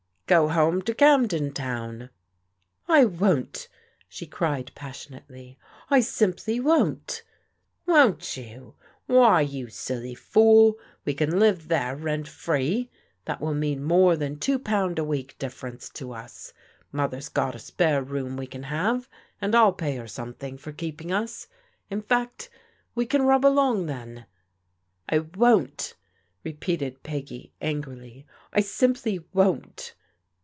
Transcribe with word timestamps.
"Go 0.41 0.47
home 0.47 0.81
to 0.83 0.93
Camden 0.95 1.51
Town." 1.51 2.09
*' 2.49 2.63
I 2.87 3.03
won't!" 3.03 3.67
she 4.07 4.25
cried 4.25 4.71
passionately. 4.73 5.57
I 5.89 5.99
simply 5.99 6.57
won't!"" 6.57 7.23
Won't 7.85 8.37
you? 8.37 8.75
Why, 9.07 9.41
you 9.41 9.67
silly 9.67 10.15
fool, 10.15 10.77
we 11.03 11.13
can 11.15 11.37
live 11.37 11.67
there 11.67 11.97
rent 11.97 12.29
free. 12.29 12.89
That 13.25 13.41
will 13.41 13.53
mean 13.53 13.83
more 13.83 14.15
than 14.15 14.39
two 14.39 14.57
pound 14.57 14.97
a 14.99 15.03
week 15.03 15.35
^fference 15.37 15.91
to 15.95 16.13
us. 16.13 16.53
Motia^t's 16.93 17.29
^t 17.29 17.51
2. 17.51 17.83
s^are 17.83 18.09
room 18.09 18.37
we 18.37 18.47
can 18.47 18.61
PEGGY'S 18.61 18.71
ROMANCE 18.71 19.05
FADES 19.07 19.09
25T 19.09 19.09
haves 19.09 19.09
and 19.41 19.55
I'll 19.55 19.73
pay 19.73 19.95
her 19.97 20.07
something 20.07 20.57
for 20.57 20.71
keeping 20.71 21.11
us. 21.11 21.47
la 21.91 21.99
fact, 21.99 22.49
we 22.95 23.05
can 23.05 23.23
rub 23.23 23.45
along 23.45 23.87
then." 23.87 24.27
"I 25.09 25.19
won't!" 25.19 25.95
repeated 26.45 27.03
Peggy 27.03 27.51
angrily. 27.63 28.25
"I 28.53 28.61
simply 28.61 29.25
won't 29.33 29.93